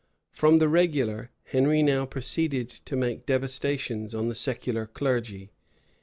[0.31, 5.51] From the regular, Henry now proceeded to make devastations on the secular clergy.